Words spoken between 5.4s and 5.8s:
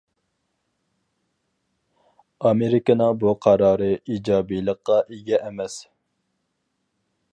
ئەمەس.